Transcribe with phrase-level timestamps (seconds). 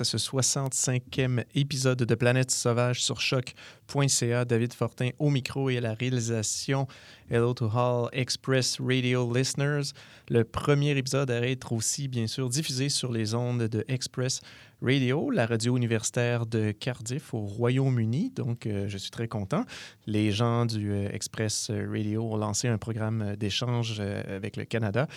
[0.00, 4.44] à ce 65e épisode de Planète Sauvage sur choc.ca.
[4.44, 6.86] David Fortin au micro et à la réalisation.
[7.30, 9.92] Hello to all Express Radio listeners.
[10.28, 14.40] Le premier épisode à être aussi, bien sûr, diffusé sur les ondes de Express
[14.80, 18.30] Radio, la radio universitaire de Cardiff au Royaume-Uni.
[18.30, 19.64] Donc, euh, je suis très content.
[20.06, 25.08] Les gens du euh, Express Radio ont lancé un programme d'échange euh, avec le Canada.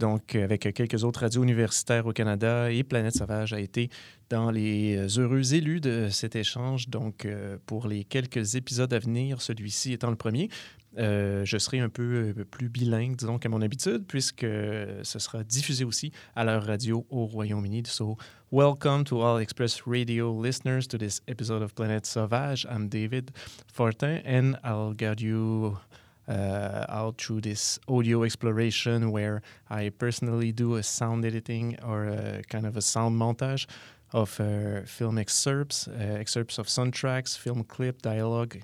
[0.00, 3.90] Donc, avec quelques autres radios universitaires au Canada et Planète Sauvage a été
[4.30, 6.88] dans les heureux élus de cet échange.
[6.88, 7.28] Donc,
[7.66, 10.48] pour les quelques épisodes à venir, celui-ci étant le premier,
[10.98, 14.46] euh, je serai un peu euh, plus bilingue, disons, qu'à mon habitude, puisque
[15.02, 17.82] ce sera diffusé aussi à leur radio au Royaume-Uni.
[17.86, 18.16] So,
[18.50, 22.66] welcome to all Express Radio listeners to this episode of Planet Sauvage.
[22.68, 23.30] I'm David
[23.72, 25.76] Fortin, and I'll guide you
[26.30, 32.42] uh, out through this audio exploration where I personally do a sound editing or a
[32.48, 33.66] kind of a sound montage
[34.12, 38.56] of uh, film excerpts, uh, excerpts of soundtracks, film clip, dialogue,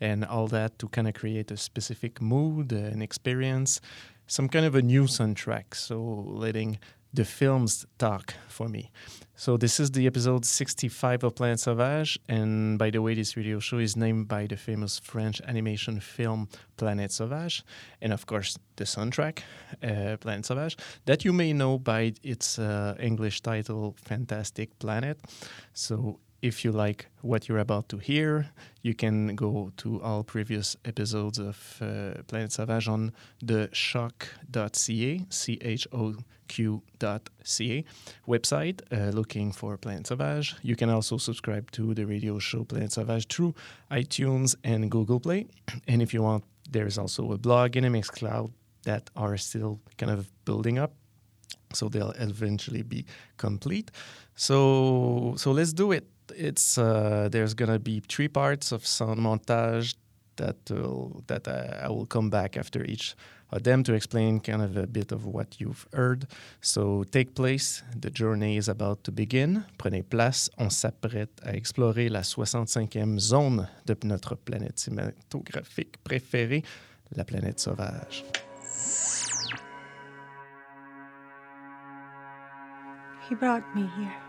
[0.00, 3.80] and all that to kind of create a specific mood, uh, an experience,
[4.26, 5.74] some kind of a new soundtrack.
[5.74, 6.78] So letting
[7.12, 8.90] the films talk for me.
[9.34, 13.58] So this is the episode 65 of Planet Sauvage, and by the way, this radio
[13.58, 17.64] show is named by the famous French animation film Planet Sauvage,
[18.00, 19.40] and of course the soundtrack
[19.82, 20.76] uh, Planet Sauvage
[21.06, 25.18] that you may know by its uh, English title Fantastic Planet.
[25.72, 28.50] So if you like what you're about to hear,
[28.82, 35.58] you can go to all previous episodes of uh, Planet Savage on the shock.ca, C
[35.62, 36.16] H O
[36.48, 37.84] Q.ca
[38.28, 40.56] website, uh, looking for Planet Savage.
[40.62, 43.54] You can also subscribe to the radio show Planet Savage through
[43.90, 45.46] iTunes and Google Play.
[45.86, 48.50] And if you want, there's also a blog and a Mixcloud
[48.82, 50.92] that are still kind of building up.
[51.72, 53.90] So they'll eventually be complete.
[54.34, 59.94] So so let's do it it's uh, there's gonna be three parts of sound montage
[60.36, 63.14] that will, that I, I will come back after each
[63.50, 66.26] of them to explain kind of a bit of what you've heard.
[66.60, 69.64] So take place, the journey is about to begin.
[69.78, 76.64] Prenez place, on s'apprête à explorer la 65e zone de notre planète cinématographique préférée,
[77.14, 78.24] la planète sauvage.
[83.28, 84.21] He brought me here.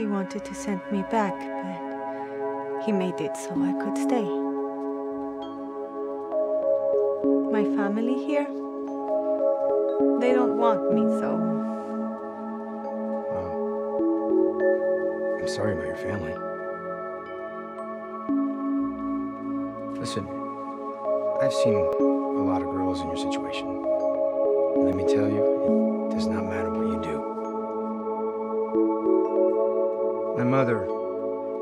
[0.00, 4.24] They wanted to send me back, but he made it so I could stay.
[7.52, 8.46] My family here,
[10.20, 11.36] they don't want me, so.
[15.38, 16.32] I'm sorry about your family.
[20.00, 20.26] Listen,
[21.42, 23.82] I've seen a lot of girls in your situation.
[24.82, 27.29] Let me tell you, it does not matter what you do.
[30.40, 30.86] My mother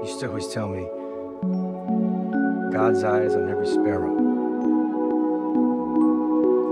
[0.04, 0.84] used to always tell me
[2.72, 4.14] God's eyes on every sparrow.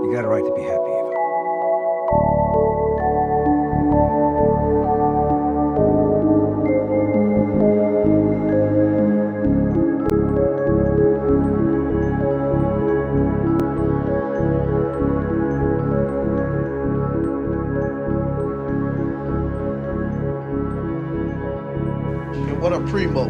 [0.05, 0.86] You got a right to be happy,
[22.95, 23.25] Eva.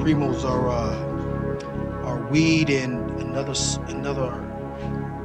[0.00, 3.54] primos are uh, are weed and another
[3.88, 4.32] another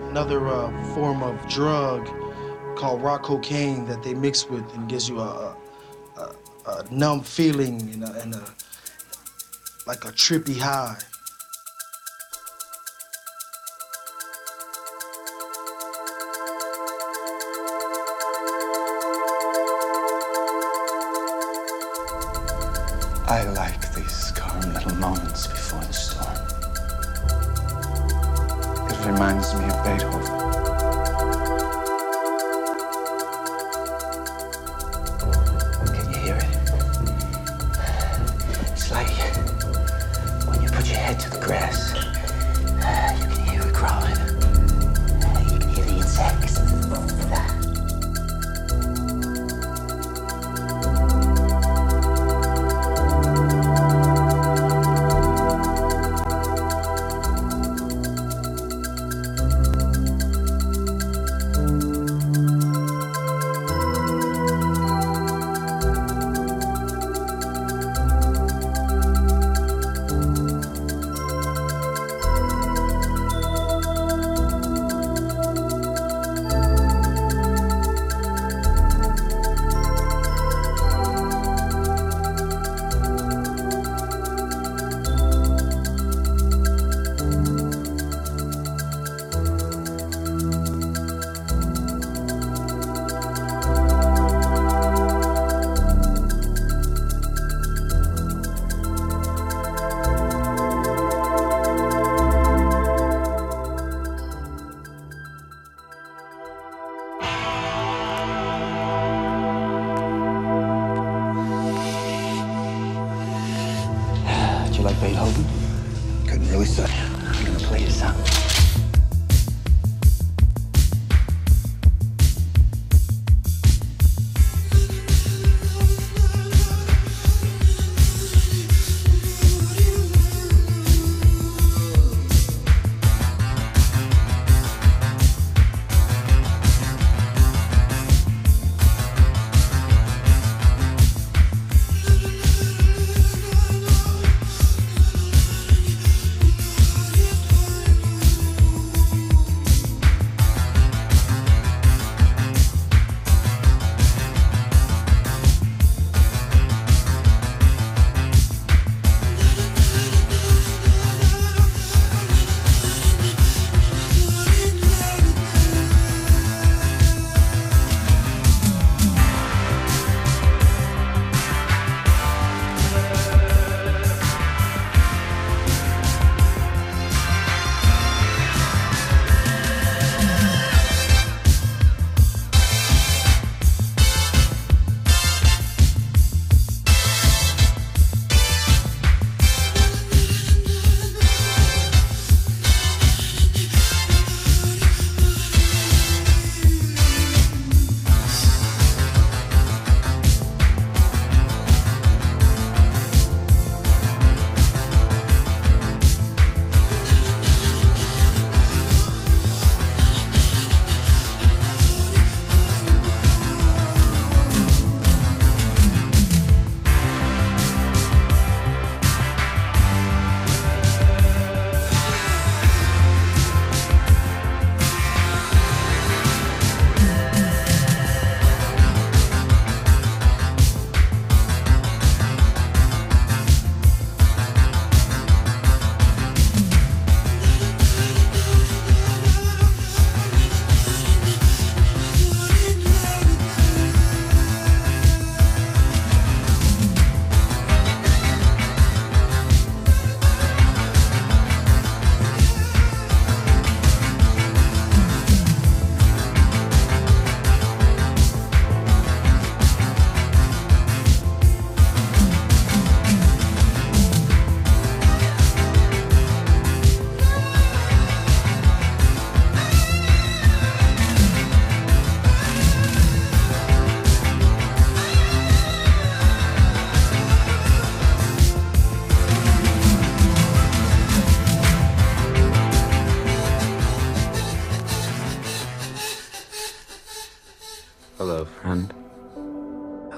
[0.09, 2.05] another uh, form of drug
[2.75, 5.55] called rock cocaine that they mix with and gives you a,
[6.17, 6.35] a,
[6.67, 8.43] a numb feeling and a, and a
[9.87, 10.97] like a trippy high.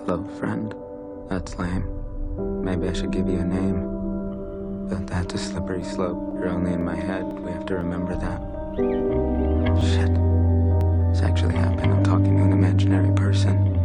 [0.06, 0.76] Hello, friend.
[1.30, 1.88] That's lame.
[2.62, 4.90] Maybe I should give you a name.
[4.90, 6.18] But that's a slippery slope.
[6.36, 7.24] You're only in my head.
[7.40, 8.42] We have to remember that.
[9.82, 10.12] Shit.
[11.10, 11.94] It's actually happened.
[11.94, 13.83] I'm talking to an imaginary person.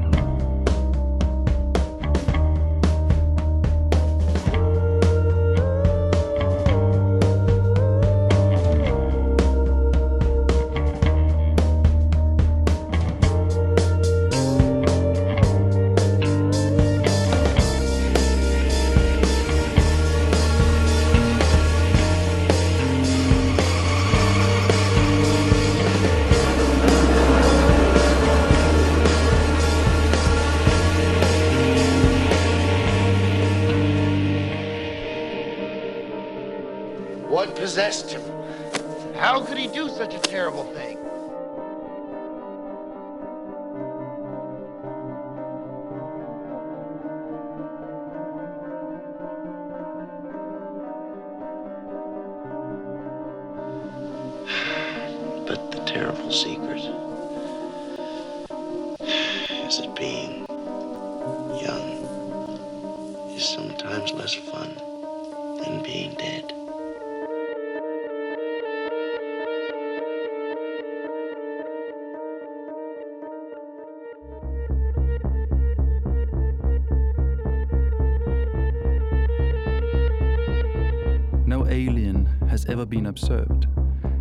[82.79, 83.67] Ever been observed,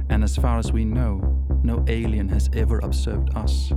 [0.10, 1.20] and as far as we know,
[1.62, 3.72] no alien has ever observed us.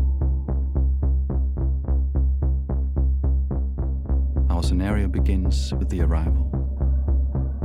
[4.49, 6.47] Our scenario begins with the arrival.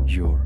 [0.06, 0.46] Your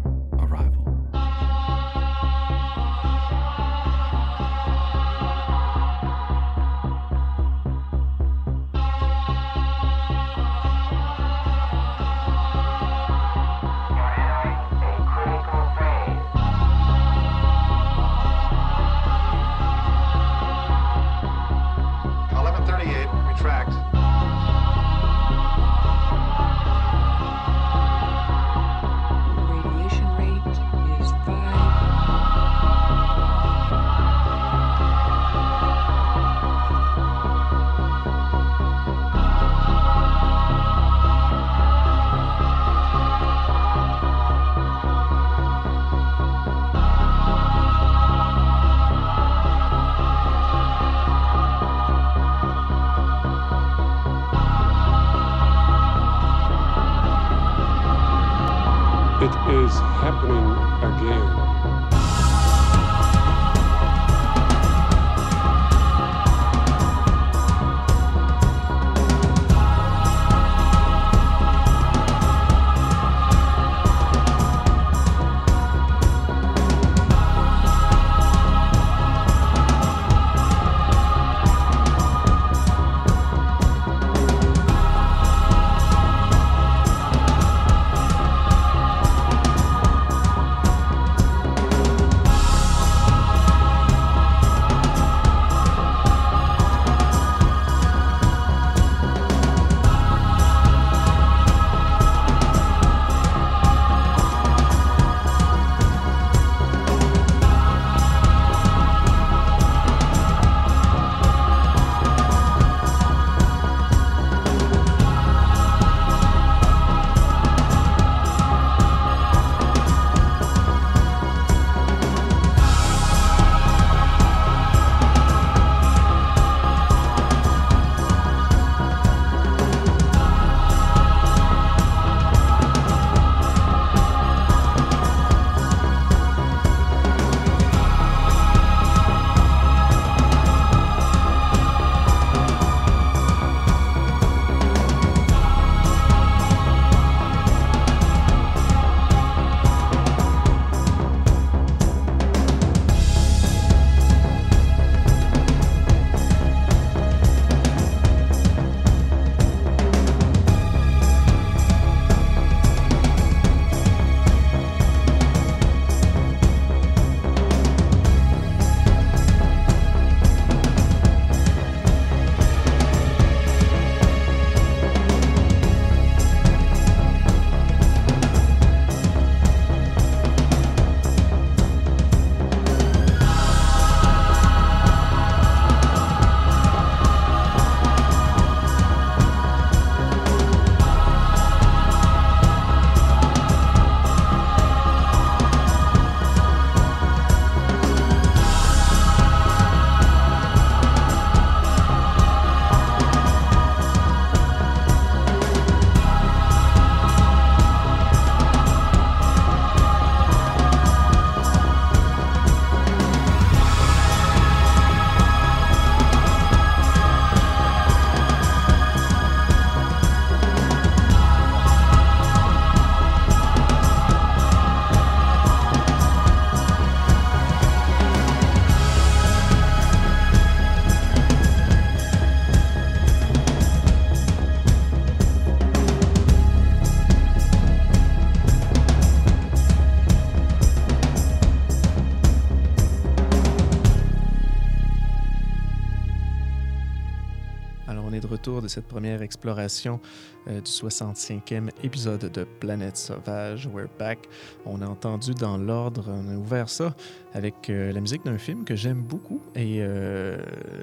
[248.79, 249.99] cette première exploration
[250.47, 254.19] euh, du 65e épisode de Planète Sauvage, We're Back.
[254.65, 256.95] On a entendu dans l'ordre, on a ouvert ça
[257.33, 260.37] avec euh, la musique d'un film que j'aime beaucoup et euh,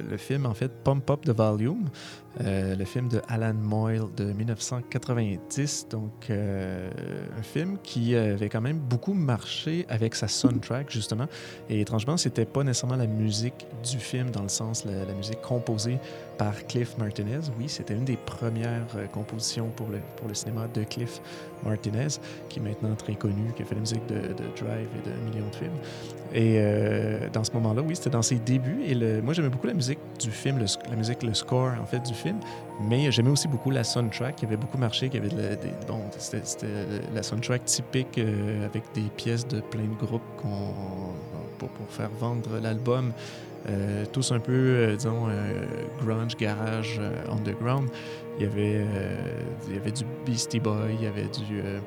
[0.09, 1.89] le film en fait Pump Up the Volume,
[2.39, 9.15] le film de Alan Moyle de 1990, donc un film qui avait quand même beaucoup
[9.15, 11.29] marché avec sa soundtrack justement
[11.71, 15.99] et étrangement c'était pas nécessairement la musique du film dans le sens la, musique composée
[16.37, 17.41] par Cliff Martinez.
[17.59, 21.23] Oui, c'était une des premières compositions pour le, pour le cinéma de Cliff
[21.65, 22.09] Martinez,
[22.49, 25.49] qui est maintenant très connu, qui a fait la musique de, Drive et de millions
[25.49, 25.79] de films.
[26.37, 28.83] Et euh, dans ce moment-là, oui, c'était dans ses débuts.
[28.87, 32.01] Et le, moi, j'aimais beaucoup la musique du film, la musique, le score, en fait,
[32.01, 32.37] du film.
[32.83, 35.57] Mais j'aimais aussi beaucoup la soundtrack qui avait beaucoup marché, qui avait des,
[35.89, 36.43] bon, c'était
[37.15, 40.21] la soundtrack typique euh, avec des pièces de plein de groupes
[41.59, 43.13] pour, pour faire vendre l'album.
[43.71, 45.29] Euh, tous un peu, disons,
[46.03, 47.01] grunge, garage,
[47.31, 47.89] underground.
[48.39, 51.79] Il y avait, euh, il y avait du Beastie Boy, il y avait du, euh,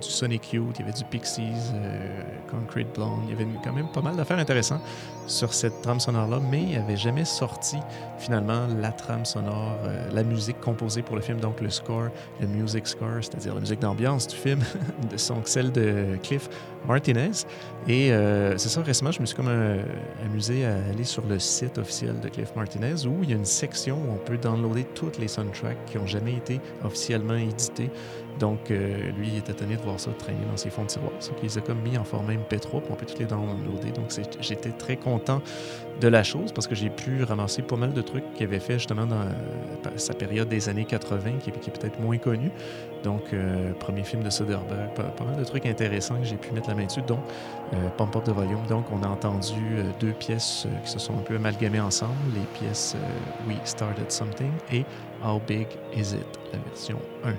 [0.00, 3.22] du Sonic Youth, il y avait du Pixies, euh, Concrete Blonde.
[3.24, 4.82] Il y avait quand même pas mal d'affaires intéressantes
[5.26, 7.76] sur cette trame sonore-là, mais il n'y avait jamais sorti
[8.18, 9.78] finalement la trame sonore,
[10.12, 12.08] la musique composée pour le film, donc le score,
[12.40, 14.60] le music score, c'est-à-dire la musique d'ambiance du film,
[15.10, 16.48] de son, celle de Cliff
[16.86, 17.30] Martinez.
[17.86, 18.10] Et
[18.56, 19.50] c'est ça, récemment, je me suis comme
[20.24, 23.44] amusé à aller sur le site officiel de Cliff Martinez où il y a une
[23.44, 27.90] section où on peut downloader toutes les soundtracks qui n'ont jamais été officiellement édités.
[28.38, 31.12] Donc, lui, il était étonné de voir ça traîner dans ses fonds de tiroir.
[31.18, 33.90] Ce qui les a comme mis en format MP3, puis on peut tous les downloader.
[33.92, 34.10] Donc
[34.40, 35.42] j'étais très content
[36.00, 38.74] de la chose parce que j'ai pu ramasser pas mal de trucs qu'il avait fait
[38.74, 42.50] justement dans euh, sa période des années 80, qui, est peut-être moins connu.
[43.04, 46.68] Donc, euh, premier film de Soderbergh, pas, mal de trucs intéressants que j'ai pu mettre
[46.68, 47.20] la main dessus, dont
[47.72, 48.66] euh, Pump Up de Volume.
[48.68, 52.14] Donc, on a entendu euh, deux pièces euh, qui se sont un peu amalgamées ensemble,
[52.34, 54.84] les pièces euh, We Started Something et
[55.24, 57.34] How Big Is It, la version 1.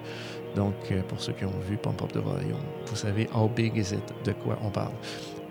[0.56, 3.76] Donc, euh, pour ceux qui ont vu Pump Up de Volume, vous savez How Big
[3.78, 4.94] Is It, de quoi on parle.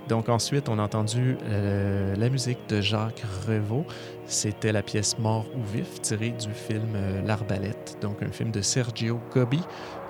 [0.09, 3.85] Donc ensuite, on a entendu euh, la musique de Jacques Revaux.
[4.27, 8.61] C'était la pièce Mort ou Vif, tirée du film euh, L'Arbalète, donc un film de
[8.61, 9.61] Sergio Cobi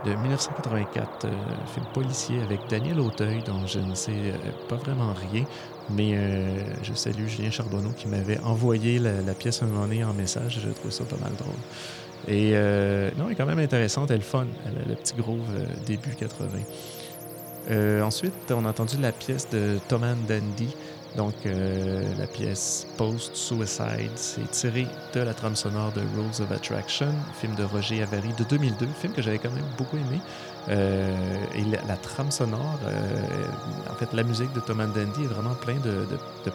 [0.05, 4.37] de 1984, euh, un film policier avec Daniel Auteuil, dont je ne sais euh,
[4.69, 5.45] pas vraiment rien,
[5.91, 10.03] mais euh, je salue Julien Charbonneau qui m'avait envoyé la, la, pièce un moment donné
[10.05, 10.61] en message.
[10.65, 11.53] Je trouve ça pas mal drôle.
[12.29, 14.47] Et euh, non, elle est quand même intéressante, elle est fun.
[14.67, 16.49] Elle a le petit groove euh, début 80.
[17.71, 20.75] Euh, ensuite, on a entendu la pièce de Thomas Dandy,
[21.17, 24.13] donc euh, la pièce Post Suicide.
[24.17, 28.45] C'est tiré de la trame sonore de Rules of Attraction, film de Roger Avary de
[28.45, 30.21] 2002, film que j'avais quand même beaucoup aimé.
[30.69, 31.17] Euh,
[31.55, 35.79] et la, trame sonore, euh, en fait, la musique de Thomas Dandy est vraiment plein
[35.81, 36.07] de,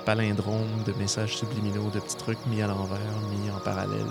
[0.05, 2.99] palindromes, de messages subliminaux, de petits trucs mis à l'envers,
[3.31, 4.05] mis en parallèle.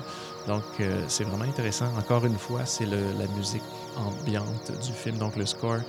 [0.47, 1.87] Donc, euh, c'est vraiment intéressant.
[1.99, 3.63] Encore une fois, c'est la musique
[3.97, 5.81] ambiante du film, donc le score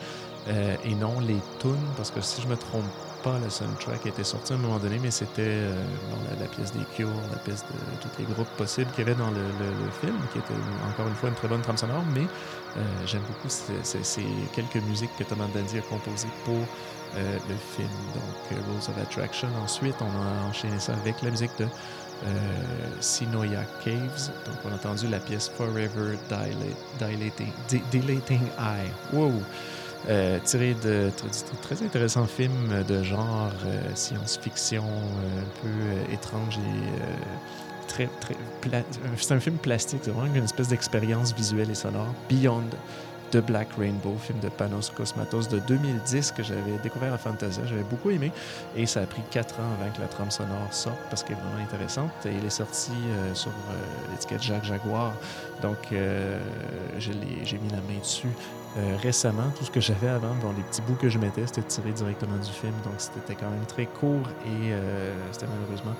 [0.48, 2.86] euh, et non les tunes, parce que si je me trompe
[3.24, 5.84] pas, le soundtrack était sorti à un moment donné, mais c'était euh,
[6.30, 9.18] la, la, pièce des Cure, la pièce de tous les groupes possibles qu'il y avait
[9.20, 10.54] dans le, le, le, film, qui était
[10.88, 12.22] encore une fois une très bonne trame sonore, mais
[12.78, 16.62] euh, j'aime beaucoup ces quelques musiques que Thomas Dandy a composées pour
[17.18, 19.48] euh, le film, donc Rules of Attraction.
[19.64, 21.66] Ensuite, on a enchaîné ça avec la musique de
[23.00, 24.32] Sinoia Caves.
[24.46, 26.18] Donc, on a entendu la pièce Forever
[27.92, 28.92] Dilating, Eye.
[29.14, 29.34] Wow!
[30.08, 36.60] Euh, tiré de très, très intéressant film de genre euh, science-fiction euh, un peu étrange
[36.60, 38.36] et très très
[39.18, 42.70] c'est un film plastique c'est vraiment une espèce d'expérience visuelle et sonore Beyond
[43.32, 47.66] de Black Rainbow, film de Panos Cosmatos de 2010 que j'avais découvert à Fantasia.
[47.66, 48.32] J'avais beaucoup aimé
[48.76, 51.42] et ça a pris quatre ans avant que la trame sonore sorte parce qu'elle est
[51.42, 52.12] vraiment intéressante.
[52.26, 55.14] Et il est sorti euh, sur euh, l'étiquette Jacques Jaguar.
[55.62, 56.40] Donc, euh,
[56.98, 58.30] j'ai mis la main dessus
[59.02, 59.50] récemment.
[59.58, 62.36] Tout ce que j'avais avant, bon, les petits bouts que je mettais, c'était tiré directement
[62.36, 62.74] du film.
[62.84, 64.74] Donc, c'était quand même très court et
[65.32, 65.96] c'était malheureusement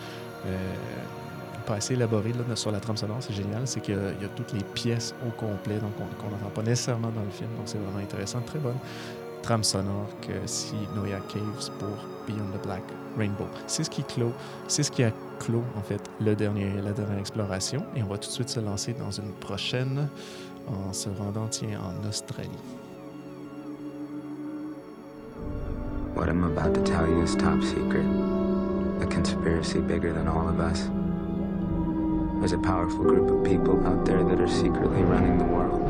[1.66, 4.54] pas assez élaboré là, sur la trame sonore, c'est génial, c'est qu'il y, a toutes
[4.54, 8.00] les pièces au complet, donc on n'entend pas nécessairement dans le film, donc c'est vraiment
[8.00, 8.78] intéressant, très bonne
[9.46, 12.82] trame sonore que si Noia Caves pour Beyond the Black
[13.16, 13.46] Rainbow.
[13.68, 14.34] C'est ce qui clôt,
[14.68, 18.18] c'est ce qui a clos en fait le dernier, la dernière exploration, et on va
[18.18, 20.10] tout de suite se lancer dans une prochaine
[20.68, 22.50] en se rendant tiens en Australie.
[26.16, 28.06] What I'm about to tell you is top secret.
[29.02, 30.90] A conspiracy bigger than all of us.
[32.46, 35.82] There's a powerful group of people out there that are secretly running the world.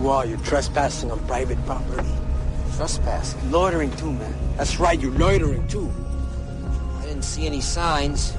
[0.00, 2.08] You're You're trespassing on private property.
[2.76, 3.50] Trespassing?
[3.50, 4.32] Loitering too, man.
[4.56, 5.92] That's right, you're loitering too.
[6.98, 8.30] I didn't see any signs.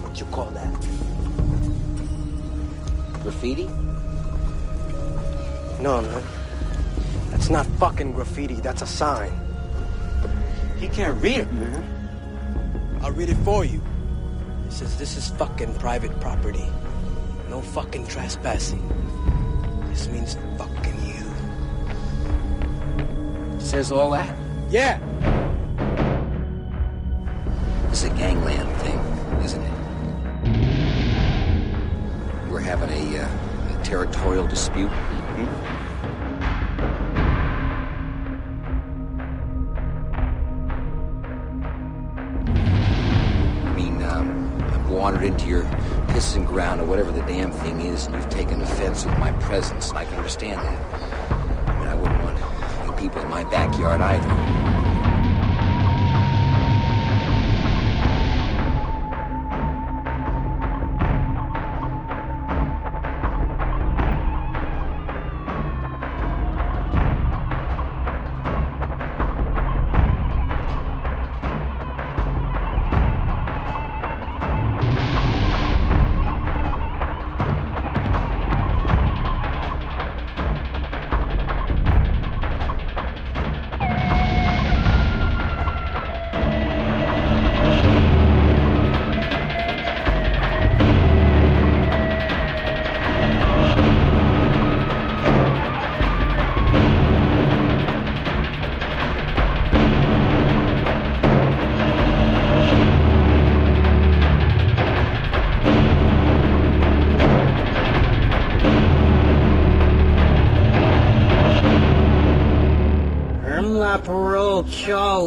[0.00, 0.72] What'd you call that?
[3.24, 3.66] Graffiti?
[5.82, 6.22] No, man.
[7.30, 9.32] That's not fucking graffiti, that's a sign.
[10.78, 13.00] He can't read it, man.
[13.02, 13.82] I'll read it for you.
[14.66, 16.66] It says this is fucking private property.
[17.50, 19.01] No fucking trespassing.
[19.92, 21.22] This means fucking you.
[23.60, 24.34] Says all that?
[24.70, 24.98] Yeah.
[27.90, 28.98] It's a gangland thing,
[29.44, 29.72] isn't it?
[32.50, 33.28] We're having a, uh,
[33.78, 34.88] a territorial dispute.
[34.88, 35.46] Hmm?
[43.66, 45.64] I mean, um, I've wandered into your
[46.22, 49.88] pissing ground or whatever the damn thing is, and you've taken offense with my presence,
[49.88, 50.90] and I can understand that.
[51.66, 54.61] But I wouldn't want people in my backyard either.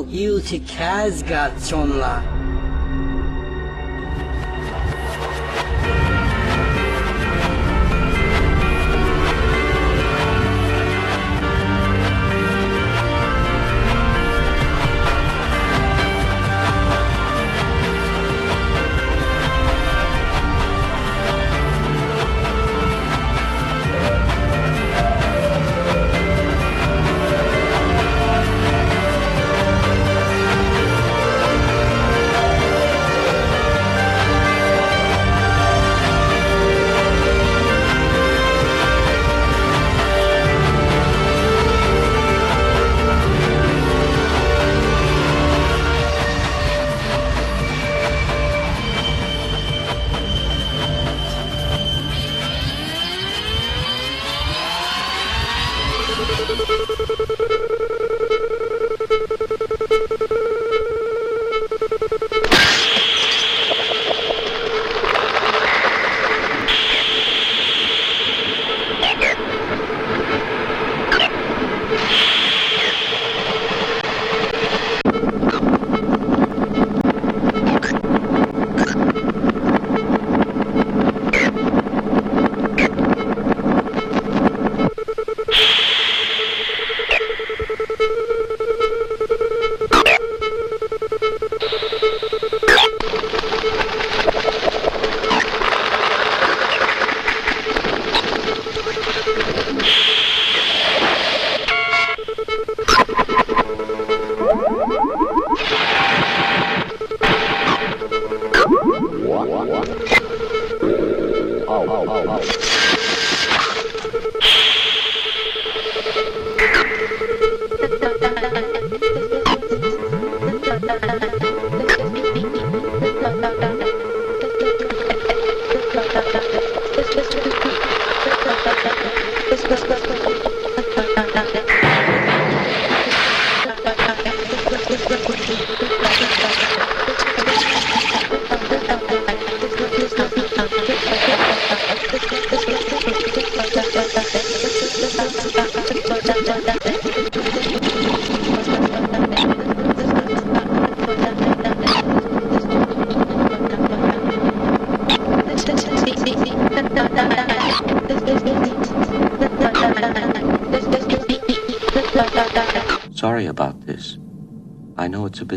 [0.07, 2.34] you to Kazgatsonla.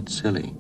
[0.09, 0.55] Silly.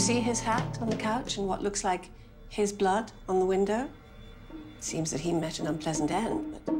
[0.00, 2.08] See his hat on the couch and what looks like
[2.48, 3.86] his blood on the window?
[4.80, 6.79] Seems that he met an unpleasant end, but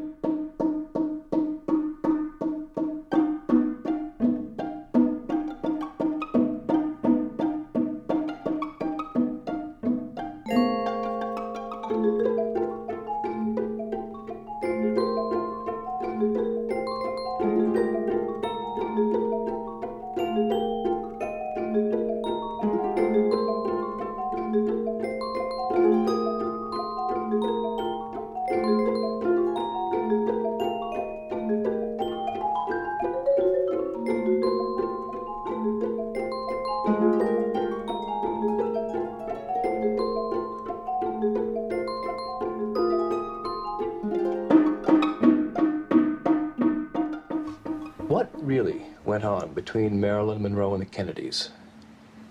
[49.60, 51.50] between Marilyn Monroe and the Kennedys?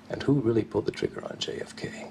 [0.10, 2.10] And who really pulled the trigger on JFK?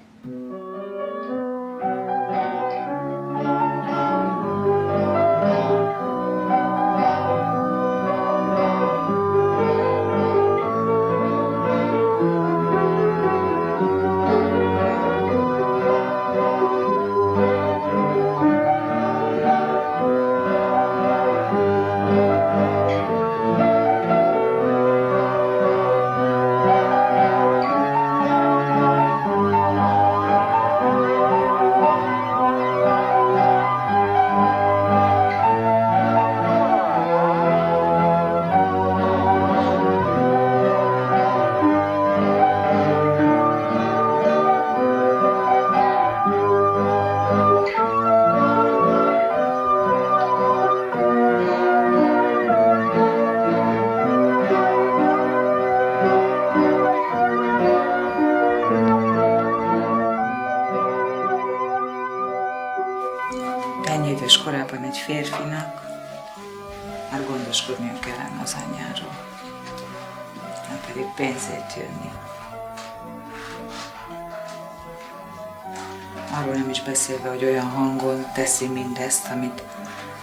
[79.09, 79.63] Mindezt, amit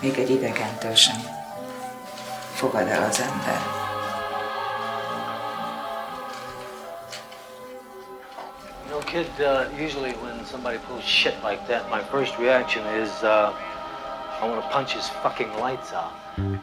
[0.01, 1.17] még egy idegentől sem
[2.55, 3.61] fogad el az ember.
[8.85, 13.11] You know, kid, uh, usually when somebody pulls shit like that, my first reaction is,
[13.23, 13.53] uh,
[14.41, 16.56] I want to punch his fucking lights out.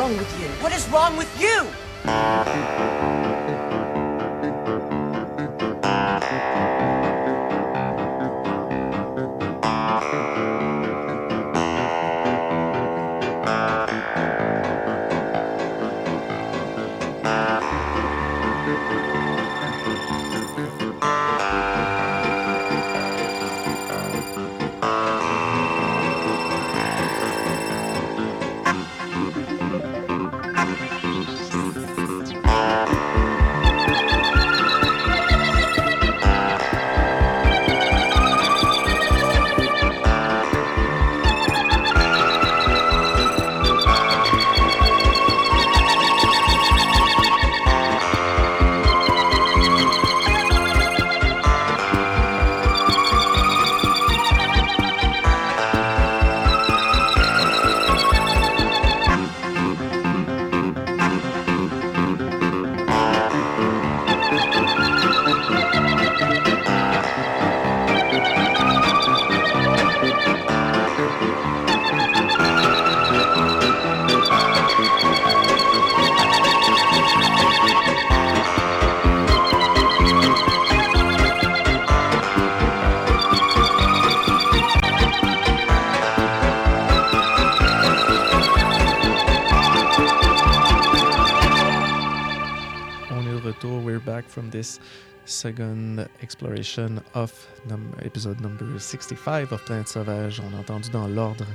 [0.00, 0.48] Wrong with you?
[0.62, 2.99] What is wrong with you?
[95.40, 97.32] Second exploration of
[97.66, 100.40] num episode number 65 of Planète Sauvage.
[100.40, 101.46] On a entendu dans l'ordre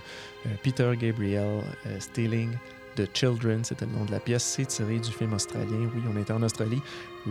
[0.47, 2.57] euh, Peter Gabriel, euh, Stealing,
[2.95, 4.43] The Children, c'était le nom de la pièce.
[4.43, 5.89] C'est tiré du film australien.
[5.93, 6.81] Oui, on était en Australie.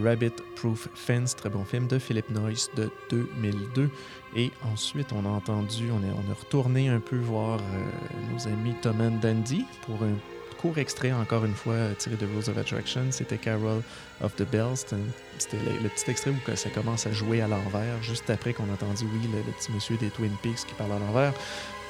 [0.00, 3.90] Rabbit Proof Fence, très bon film de Philip Noyce de 2002.
[4.36, 8.46] Et ensuite, on a entendu, on est, on est retourné un peu voir euh, nos
[8.46, 10.14] amis Tom and Dandy pour un
[10.64, 13.04] court extrait, encore une fois, tiré de Rules of Attraction.
[13.10, 13.82] C'était Carol
[14.22, 14.78] of the Bells.
[15.36, 18.72] C'était le, petit extrait où ça commence à jouer à l'envers, juste après qu'on a
[18.72, 21.34] entendu, oui, le, petit monsieur des Twin Peaks qui parle à l'envers.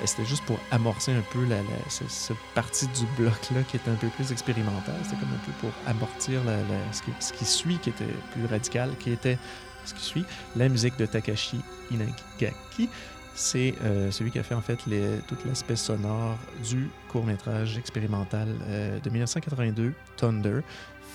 [0.04, 4.08] C'était juste pour amorcer un peu la, cette, partie du bloc-là qui était un peu
[4.08, 4.96] plus expérimentale.
[5.04, 6.56] C'était comme un peu pour amortir la,
[6.92, 9.38] ce qui, ce, qui, suit, qui était plus radical, qui était
[9.84, 10.24] ce qui suit,
[10.56, 11.60] la musique de Takashi
[11.92, 12.88] Inagaki.
[13.34, 18.48] C'est euh, celui qui a fait en fait les, tout l'aspect sonore du court-métrage expérimental
[18.68, 20.60] euh, de 1982, Thunder,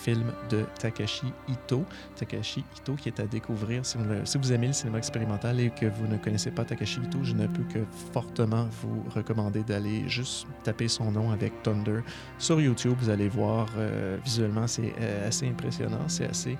[0.03, 1.85] film de Takashi Ito.
[2.17, 3.97] Takashi Ito qui est à découvrir si
[4.37, 7.47] vous, aimez le cinéma expérimental et que vous ne connaissez pas Takashi Ito, je ne
[7.47, 12.01] peux que fortement vous recommander d'aller juste taper son nom avec Thunder
[12.37, 12.95] sur YouTube.
[12.99, 14.93] Vous allez voir euh, visuellement, c'est
[15.25, 16.57] assez impressionnant, c'est assez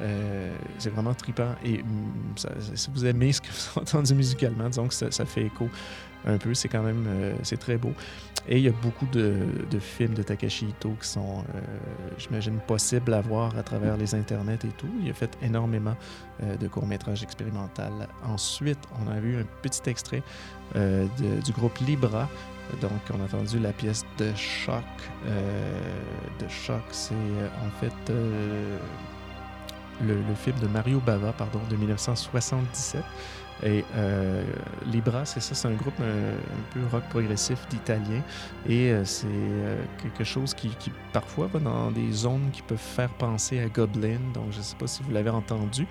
[0.00, 1.54] euh, c'est vraiment trippant.
[1.64, 1.82] Et
[2.36, 5.68] ça, si vous aimez ce que vous avez entendu musicalement, disons que ça, fait écho
[6.24, 6.54] un peu.
[6.54, 7.92] C'est quand même euh, c'est très beau.
[8.48, 9.38] Et il y a beaucoup de,
[9.78, 11.60] films de Takashi Ito qui sont, euh,
[12.16, 14.90] j'imagine, possibles à voir à travers les internets et tout.
[15.02, 15.94] Il a fait énormément
[16.58, 17.82] de courts-métrages expérimentaux.
[18.24, 20.22] Ensuite, on a vu un petit extrait
[20.74, 22.28] du groupe Libra.
[22.80, 24.84] Donc, on a entendu la pièce de Choc.
[25.26, 28.12] de Choc, c'est en fait
[30.06, 33.02] le, film de Mario Bava, pardon, de 1977.
[33.62, 34.42] Et euh,
[34.86, 38.22] Libra, c'est ça, c'est un groupe un, un, peu rock progressif d'italien.
[38.66, 42.78] Et euh, c'est euh, quelque chose qui, qui, parfois va dans des zones qui peuvent
[42.78, 44.18] faire penser à Goblin.
[44.32, 45.86] Donc, je ne sais pas si vous l'avez entendu.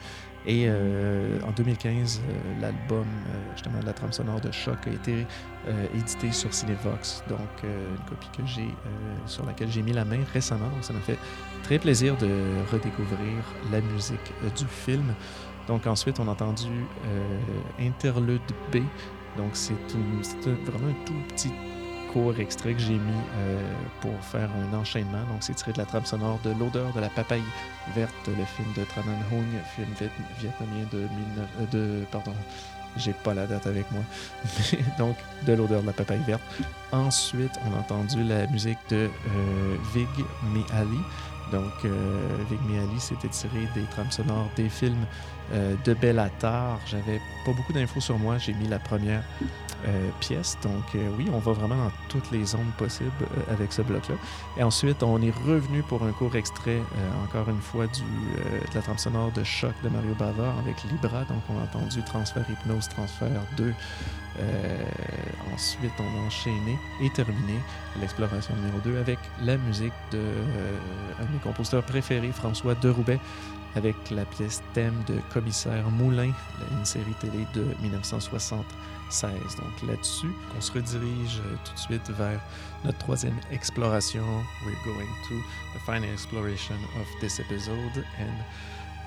[0.45, 4.89] Et euh, en 2015, euh, l'album, euh, justement, de la trame sonore de Choc a
[4.89, 5.25] été
[5.93, 7.23] édité sur Cinevox.
[7.29, 8.69] Donc, une copie que j'ai,
[9.27, 10.67] sur laquelle j'ai mis la main récemment.
[10.69, 11.17] Donc, ça m'a fait
[11.63, 12.27] très plaisir de
[12.71, 15.13] redécouvrir la musique du film.
[15.67, 16.71] Donc ensuite, on a entendu
[17.79, 18.77] Interlude B.
[19.37, 19.73] Donc c'est
[20.65, 21.51] vraiment un tout petit
[22.11, 23.61] court extrait que j'ai mis euh,
[24.01, 25.23] pour faire un enchaînement.
[25.31, 27.43] Donc c'est tiré de la trame sonore de L'odeur de la papaye
[27.95, 29.45] verte, le film de Tran Anh Hung,
[29.75, 32.33] film vietnamien de, 19, euh, de pardon,
[32.97, 34.01] j'ai pas la date avec moi.
[34.97, 36.41] donc de L'odeur de la papaye verte.
[36.91, 40.07] Ensuite, on a entendu la musique de euh, Vig
[40.53, 40.99] Me Ali.
[41.51, 45.05] Donc, euh, Vig Me Ali, c'était tiré des trames sonores des films
[45.51, 46.79] euh, de Bellatar.
[46.85, 48.37] J'avais pas beaucoup d'infos sur moi.
[48.37, 49.23] J'ai mis la première
[49.87, 50.57] euh, pièce.
[50.61, 53.09] Donc, euh, oui, on va vraiment dans toutes les zones possibles
[53.51, 54.15] avec ce bloc-là.
[54.57, 56.79] Et ensuite, on est revenu pour un court extrait,
[57.23, 61.23] encore une fois, de la trame sonore de Choc de Mario Bava avec Libra.
[61.25, 63.73] Donc, on a entendu Transfert Hypnose, Transfert 2.
[65.53, 67.59] ensuite, on a enchaîné et terminé
[67.99, 70.19] l'exploration numéro 2 avec la musique de
[71.19, 73.19] un de mes compositeurs préférés, François Deroubaix,
[73.75, 76.31] avec la pièce thème de Commissaire Moulin,
[76.71, 79.31] une série télé de 1976.
[79.57, 82.39] Donc là-dessus, on se redirige tout de suite vers
[82.83, 84.23] notre troisième exploration.
[84.65, 85.35] We're going to
[85.75, 88.43] the final exploration of this episode and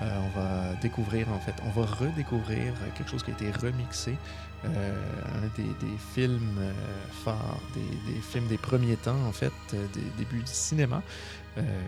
[0.01, 4.17] euh, on va découvrir, en fait, on va redécouvrir quelque chose qui a été remixé,
[4.65, 5.01] euh,
[5.35, 6.73] un des, des films euh,
[7.23, 11.01] phares, des, des, films des premiers temps, en fait, des débuts du cinéma,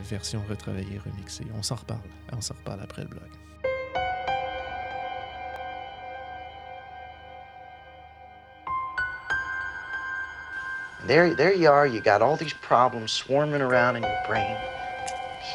[0.03, 1.45] version retravaillée, remixée.
[1.57, 1.99] On s'en reparle,
[2.31, 3.29] on s'en reparle après le blog.
[11.07, 11.85] There, there you are.
[11.85, 14.57] You got all these problems swarming around in your brain.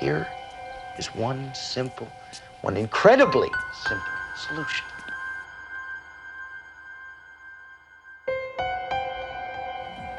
[0.00, 0.26] Here
[0.96, 2.06] is one simple
[2.62, 4.04] one incredibly simple
[4.36, 4.84] solution.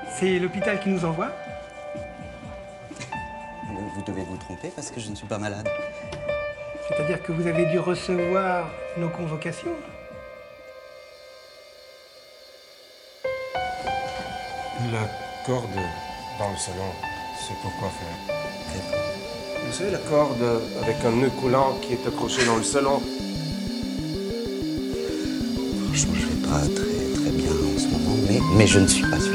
[0.09, 1.31] C'est l'hôpital qui nous envoie?
[3.95, 5.67] Vous devez vous tromper parce que je ne suis pas malade.
[6.87, 9.75] C'est-à-dire que vous avez dû recevoir nos convocations
[14.91, 15.07] La
[15.45, 15.69] corde
[16.39, 16.91] dans le salon,
[17.39, 18.35] c'est pourquoi faire?
[19.65, 20.43] Vous savez la corde
[20.81, 23.01] avec un nœud coulant qui est accroché dans le salon
[25.85, 29.03] Franchement, je vais pas très très bien en ce moment, mais, mais je ne suis
[29.03, 29.30] pas suicidaire.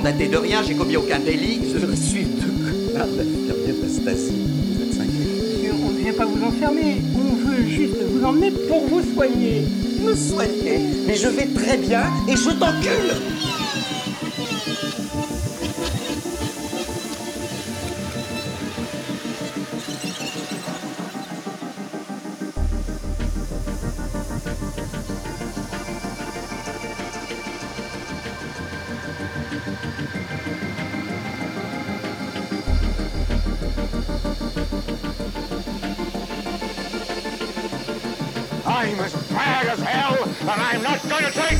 [0.00, 4.32] Mandaté de rien, j'ai commis aucun délit, je suis de connards d'infirmière d'Astasie.
[4.74, 4.98] Vous êtes.
[4.98, 7.02] Monsieur, on ne vient pas vous enfermer.
[7.14, 9.66] On veut juste vous emmener pour vous soigner.
[10.02, 13.49] Me soigner Mais je vais très bien et je t'encule
[40.92, 41.59] and I'm not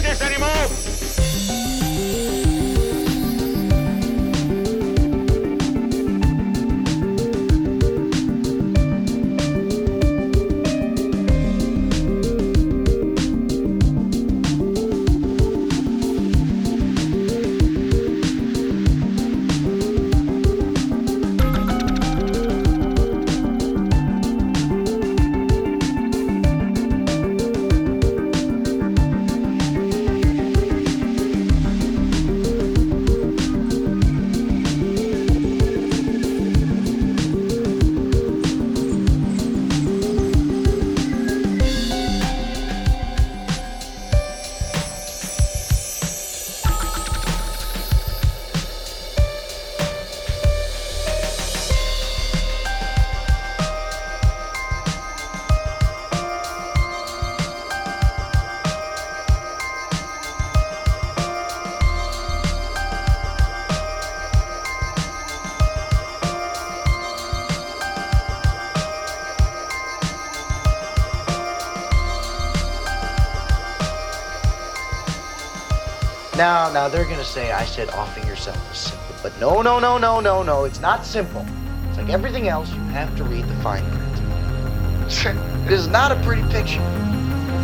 [76.73, 80.21] Now, they're gonna say I said offing yourself is simple, but no, no, no, no,
[80.21, 80.65] no, no.
[80.65, 81.45] It's not simple.
[81.89, 82.73] It's like everything else.
[82.73, 85.67] You have to read the fine print.
[85.67, 86.81] it is not a pretty picture.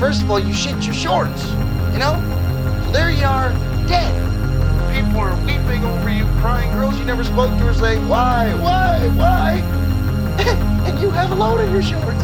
[0.00, 1.48] First of all, you shit your shorts.
[1.92, 2.20] You know.
[2.84, 3.50] So there you are,
[3.86, 4.12] dead.
[4.92, 6.72] People are weeping over you, crying.
[6.72, 9.52] Girls you never spoke to are saying, "Why, why, why?"
[10.86, 12.15] and you have a load in your shorts.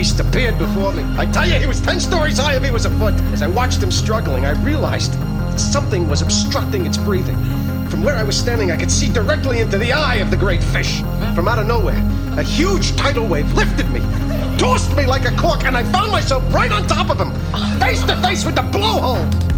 [0.00, 1.04] Beast appeared before me.
[1.18, 3.12] I tell you, he was ten stories high if he was a foot.
[3.34, 7.36] As I watched him struggling, I realized that something was obstructing its breathing.
[7.90, 10.64] From where I was standing, I could see directly into the eye of the great
[10.64, 11.02] fish.
[11.34, 12.02] From out of nowhere,
[12.38, 14.00] a huge tidal wave lifted me,
[14.56, 17.32] tossed me like a cork, and I found myself right on top of him,
[17.78, 19.49] face to face with the blowhole.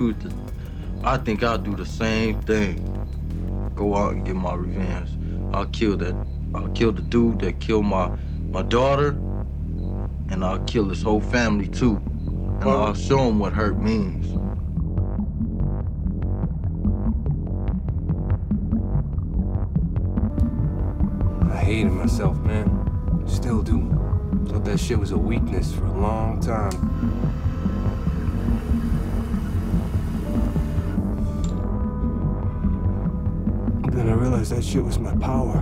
[0.00, 3.72] To tell you the truth, I think I'll do the same thing.
[3.74, 5.10] Go out and get my revenge.
[5.54, 6.14] I'll kill that.
[6.54, 8.10] I'll kill the dude that killed my
[8.50, 9.08] my daughter,
[10.30, 11.96] and I'll kill his whole family too.
[12.60, 14.26] And I'll show him what hurt means.
[21.50, 22.68] I hated myself, man.
[23.26, 23.80] Still do.
[24.46, 27.49] Thought that shit was a weakness for a long time.
[34.40, 35.60] Realized that shit was my power.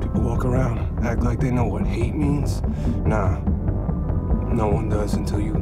[0.00, 2.60] People walk around, act like they know what hate means.
[3.06, 3.38] Nah,
[4.52, 5.54] no one does until you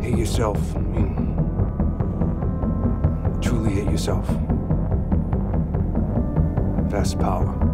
[0.00, 0.58] hate yourself.
[0.74, 1.36] I mean,
[3.40, 4.26] truly hate yourself.
[6.90, 7.65] That's power.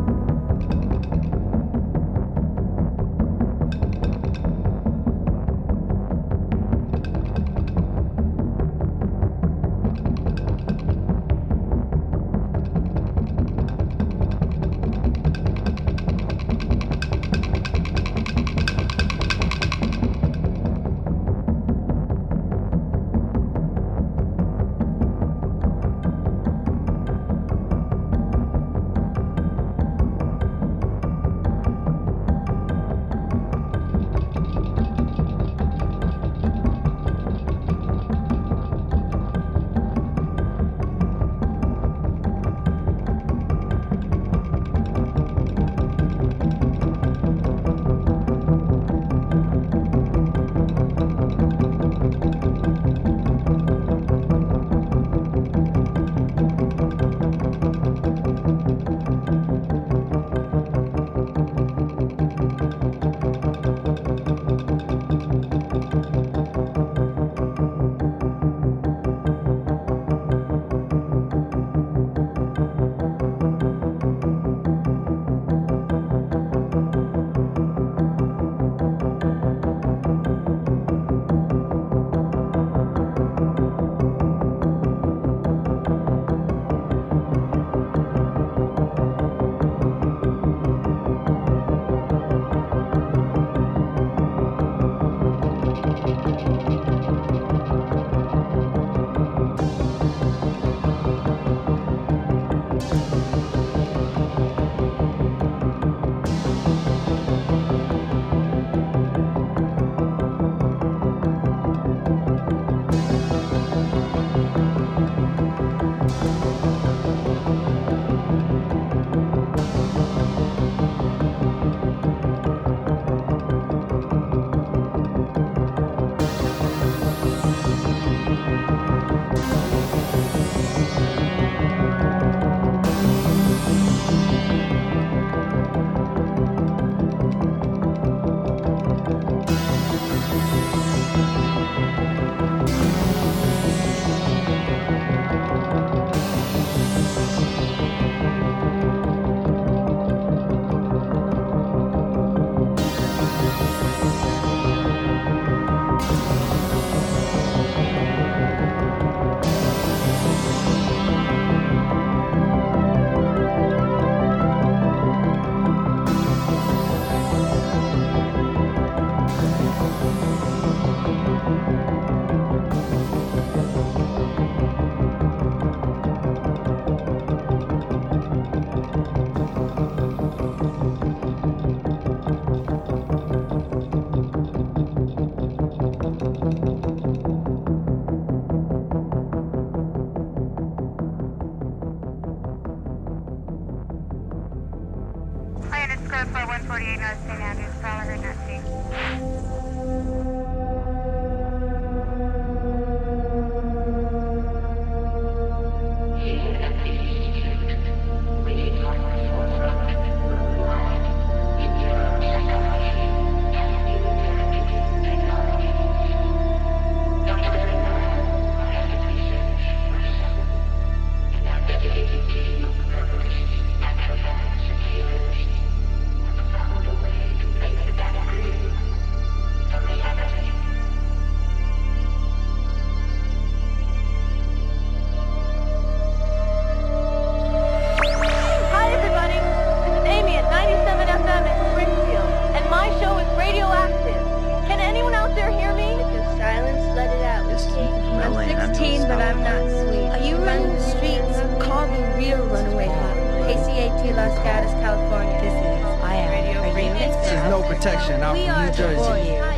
[254.23, 255.41] Los Gatos, California.
[255.41, 258.77] This is I am Radio Free There's no protection out We in are New the
[258.77, 259.52] Jersey.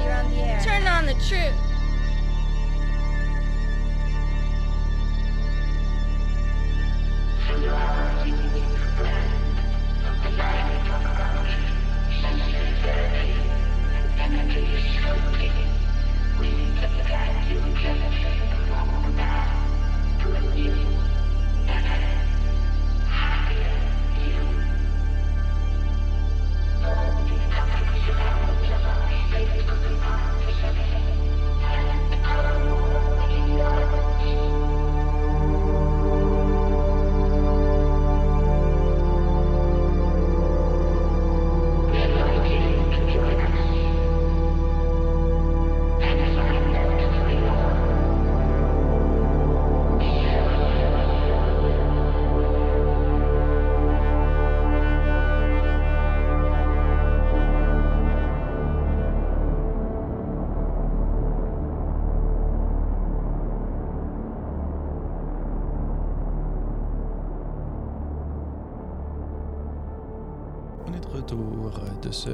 [72.24, 72.30] Ce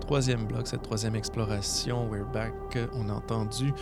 [0.00, 2.08] troisième bloc, cette troisième exploration.
[2.10, 2.52] We're back.
[2.94, 3.72] On a entendu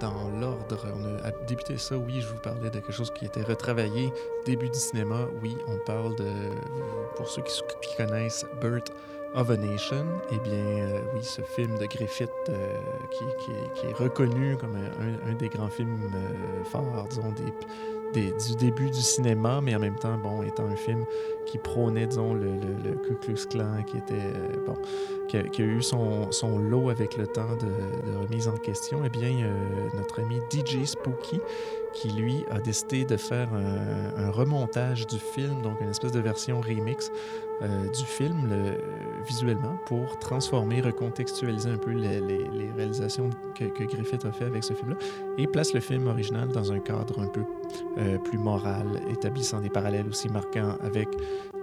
[0.00, 3.42] dans l'ordre, on a débuté ça, oui, je vous parlais de quelque chose qui était
[3.42, 4.12] retravaillé.
[4.46, 6.30] Début du cinéma, oui, on parle de,
[7.16, 8.90] pour ceux qui, connaissent Birth
[9.34, 12.76] of a Nation, eh bien, euh, oui, ce film de Griffith euh,
[13.10, 17.52] qui, est reconnu comme un, des grands films euh, disons, des,
[18.14, 21.04] du début du cinéma, mais en même temps, bon, étant un film
[21.46, 22.50] qui prônait, disons, le,
[22.84, 24.74] le- Ku Klux Klan, qui était, euh, bon,
[25.28, 29.44] qui a, eu son, son lot avec le temps de, remise en question, eh bien,
[29.44, 31.40] euh, notre ami DJ Spooky,
[31.92, 36.60] qui lui a décidé de faire un, remontage du film, donc une espèce de version
[36.60, 37.10] remix
[37.62, 38.78] euh, du film le-
[39.26, 44.72] visuellement pour transformer, recontextualiser un peu les réalisations que, que Griffith a fait avec ce
[44.72, 44.96] film-là
[45.36, 47.42] et place le film original dans un cadre un peu
[48.00, 51.08] euh, plus moral, établissant des parallèles aussi marquants avec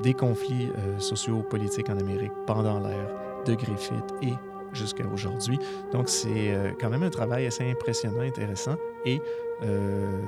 [0.01, 3.09] des conflits euh, sociaux-politiques en Amérique pendant l'ère
[3.45, 4.33] de Griffith et
[4.73, 5.59] jusqu'à aujourd'hui.
[5.91, 8.75] Donc c'est euh, quand même un travail assez impressionnant, intéressant
[9.05, 9.21] et,
[9.63, 10.21] euh,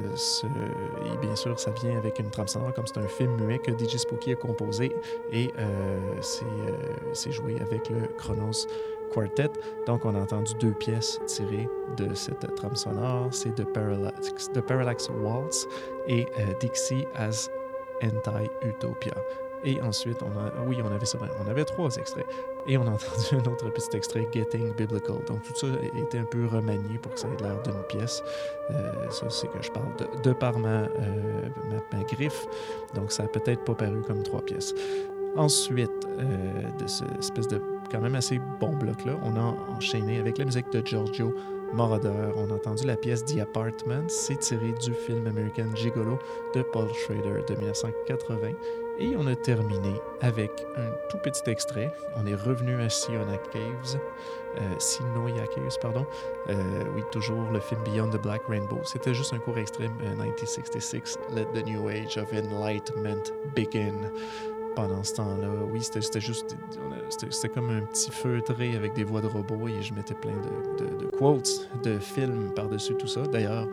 [0.43, 3.72] et bien sûr ça vient avec une trame sonore comme c'est un film muet que
[3.72, 4.95] DJ Spooky a composé
[5.32, 5.53] et
[6.22, 8.66] c'est joué avec le Chronos
[9.14, 9.49] Quartet.
[9.86, 13.28] Donc, on a entendu deux pièces tirées de cette trame sonore.
[13.32, 15.68] C'est The Parallax, Waltz
[16.07, 17.49] et euh, Dixie as
[18.01, 19.14] Anti-Utopia.
[19.66, 21.05] Et ensuite, on a, oui, on avait,
[21.45, 22.26] on avait trois extraits.
[22.66, 25.18] Et on a entendu un autre petit extrait, Getting Biblical.
[25.28, 28.24] Donc, tout ça a été un peu remanié pour que ça ait l'air d'une pièce.
[28.72, 29.88] Euh, ça, c'est que je parle
[30.24, 32.45] de, par ma, euh, ma, ma griffe.
[32.95, 34.74] Donc, ça a peut-être pas paru comme trois pièces.
[35.36, 36.07] Ensuite,
[36.80, 37.62] de ce espèce de
[37.92, 41.34] quand même assez bon bloc-là, on a enchaîné avec la musique de Giorgio
[41.74, 42.32] Moroder.
[42.36, 44.08] On a entendu la pièce The Apartment.
[44.08, 46.20] C'est tiré du film American Gigolo
[46.56, 48.50] de Paul Schrader de 1980.
[49.00, 51.92] Et on a terminé avec un tout petit extrait.
[52.18, 54.00] On est revenu à Siona Caves,
[54.58, 56.06] euh, Sinoia Caves, pardon.
[56.50, 58.80] Euh, oui, toujours le film Beyond the Black Rainbow.
[58.84, 64.12] C'était juste un court extrait, euh, 1966, Let the New Age of Enlightenment Begin
[64.80, 65.50] pendant ce temps-là.
[65.72, 66.56] Oui, c'était juste.
[67.10, 71.06] C'était comme un petit feutré avec des voix de robots et je mettais plein de,
[71.18, 73.24] quotes de films par-dessus tout ça.
[73.24, 73.68] D'ailleurs,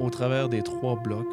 [0.00, 1.28] au travers des trois blocs,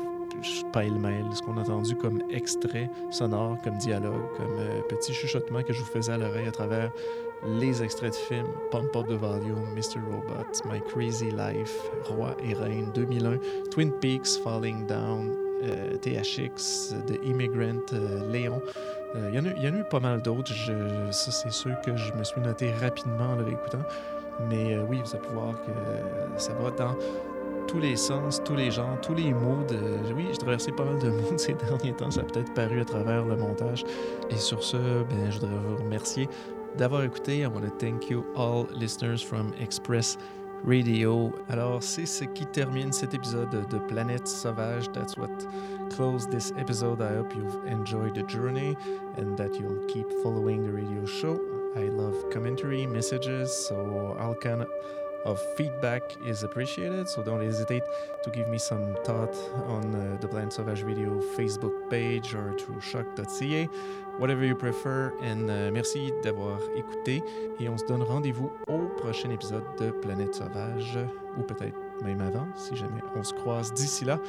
[0.73, 5.71] pêle-mêle ce qu'on a entendu comme extrait sonore, comme dialogue, comme euh, petit chuchotement que
[5.71, 6.91] je vous faisais à l'oreille à travers
[7.45, 9.99] les extraits de films Pump Up the Volume, Mr.
[10.11, 13.37] Robot, My Crazy Life, Roi et Reine 2001,
[13.71, 18.61] Twin Peaks, Falling Down, euh, THX, The Immigrant, euh, Léon.
[19.15, 19.39] Euh, Il y,
[19.69, 20.51] en a- eu pas mal d'autres.
[21.11, 23.83] Ça, c'est sûr que je me suis noté rapidement en le réécoutant.
[24.49, 25.71] Mais oui, vous allez pouvoir que
[26.41, 26.95] ça va dans
[27.67, 29.63] tous les sens, tous les genres, tous les mots.
[29.67, 30.13] De...
[30.15, 32.09] Oui, j'ai traversé pas mal de mots ces derniers temps.
[32.09, 33.83] Ça a peut-être paru à travers le montage.
[34.29, 36.27] Et sur ce, ben, je voudrais vous remercier
[36.77, 37.39] d'avoir écouté.
[37.39, 40.17] I want to thank you all listeners from Express
[40.65, 41.33] Radio.
[41.49, 44.91] Alors, c'est ce qui termine cet épisode de Planète Sauvage.
[44.91, 45.29] That's what
[45.95, 47.01] closed this episode.
[47.01, 48.77] I hope you've enjoyed the journey
[49.17, 51.39] and that you'll keep following the radio show.
[51.75, 54.65] I love commentary, messages, so all kind
[55.25, 57.07] of feedback is appreciated.
[57.07, 57.83] So don't hesitate
[58.23, 59.35] to give me some thought
[59.67, 63.69] on uh, the Planet Sauvage Radio Facebook page or through shock.ca,
[64.21, 65.11] whatever you prefer.
[65.23, 67.23] And uh, merci d'avoir écouté.
[67.59, 70.99] Et on se donne rendez-vous au prochain épisode de Planète Sauvage,
[71.37, 74.19] ou peut-être même avant, si jamais on se croise d'ici là.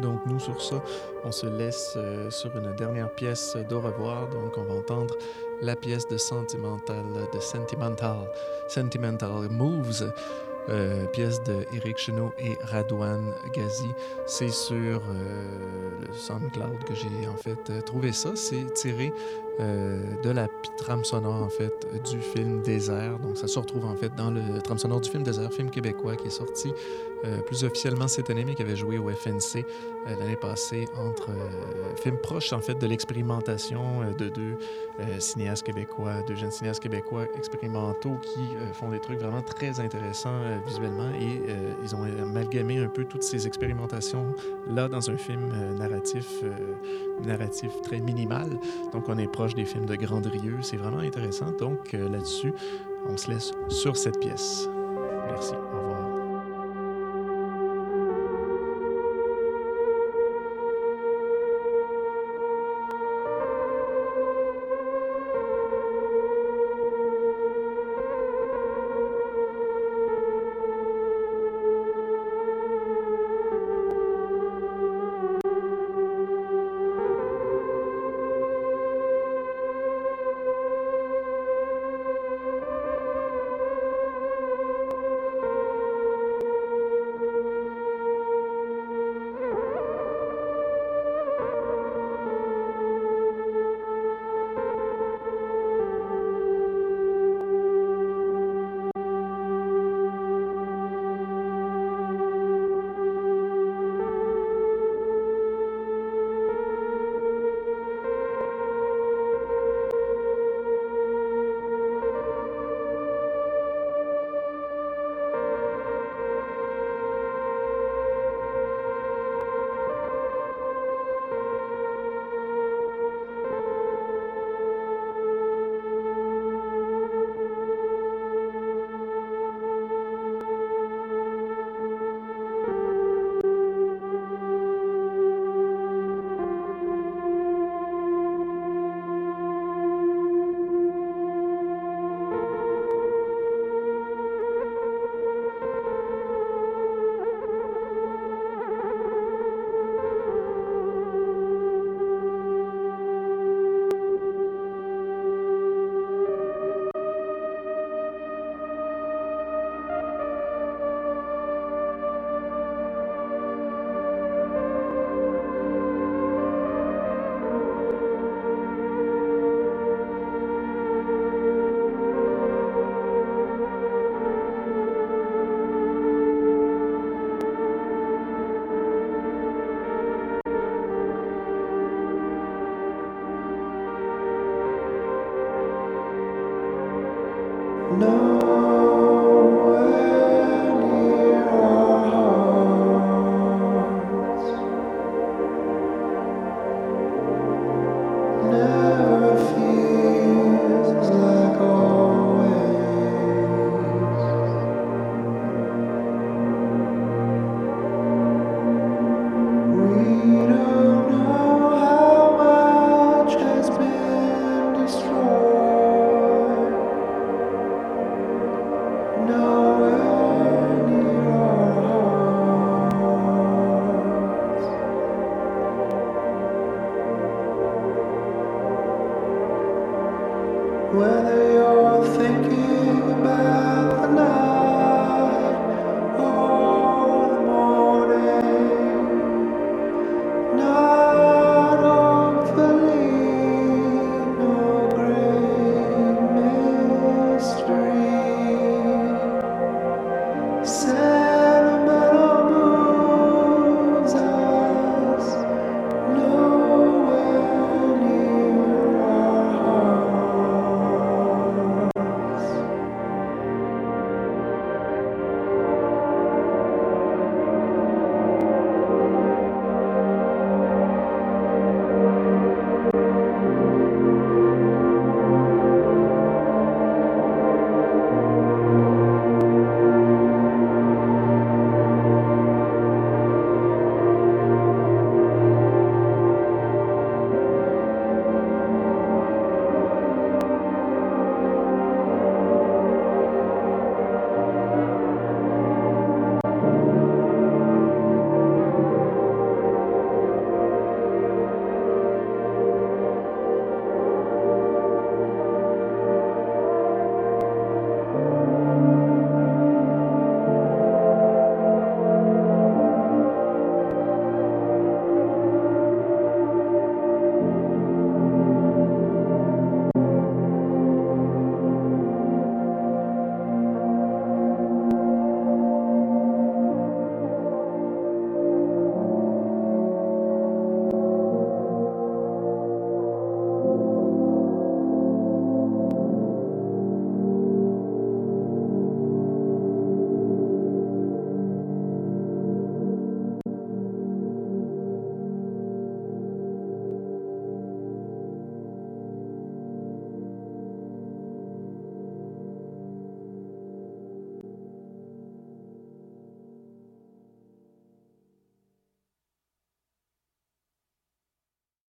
[0.00, 0.82] Donc nous, sur ça,
[1.24, 4.28] on se laisse euh, sur une dernière pièce d'au revoir.
[4.28, 5.14] Donc on va entendre
[5.62, 8.28] la pièce de Sentimental, de Sentimental,
[8.68, 10.12] Sentimental Moves.
[10.68, 13.88] Euh, pièce de Eric Chenot et Radouane Gazi.
[14.26, 18.32] C'est sur euh, le SoundCloud que j'ai en fait euh, trouvé ça.
[18.34, 19.12] C'est tiré
[19.58, 21.72] de la trame sonore en fait
[22.10, 23.18] du film Désert.
[23.18, 26.16] Donc ça se retrouve en fait dans le trame sonore du film Désert, film québécois
[26.16, 26.72] qui est sorti
[27.46, 29.64] plus officiellement cette année, mais qui avait joué au FNC
[30.06, 31.30] l'année passée entre
[31.96, 34.56] films proches en fait de l'expérimentation de deux
[35.18, 38.40] cinéastes québécois, deux jeunes cinéastes québécois expérimentaux qui
[38.74, 43.22] font des trucs vraiment très intéressants visuellement et euh, ils ont amalgamé un peu toutes
[43.22, 44.34] ces expérimentations
[44.68, 46.52] là dans un film euh, narratif, euh,
[47.24, 48.50] narratif très minimal.
[48.92, 51.52] Donc on est des films de Grandrieux, c'est vraiment intéressant.
[51.52, 52.52] Donc là-dessus,
[53.08, 54.68] on se laisse sur cette pièce.
[55.28, 55.97] Merci, au revoir.